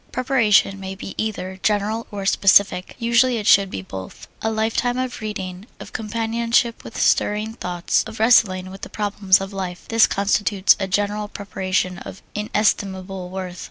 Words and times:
Preparation 0.11 0.79
may 0.79 0.95
be 0.95 1.13
either 1.19 1.59
general 1.61 2.07
or 2.09 2.25
specific; 2.25 2.95
usually 2.97 3.37
it 3.37 3.45
should 3.45 3.69
be 3.69 3.83
both. 3.83 4.27
A 4.41 4.49
life 4.49 4.75
time 4.75 4.97
of 4.97 5.21
reading, 5.21 5.67
of 5.79 5.93
companionship 5.93 6.83
with 6.83 6.99
stirring 6.99 7.53
thoughts, 7.53 8.03
of 8.07 8.19
wrestling 8.19 8.71
with 8.71 8.81
the 8.81 8.89
problems 8.89 9.39
of 9.39 9.53
life 9.53 9.85
this 9.89 10.07
constitutes 10.07 10.75
a 10.79 10.87
general 10.87 11.27
preparation 11.27 11.99
of 11.99 12.23
inestimable 12.33 13.29
worth. 13.29 13.59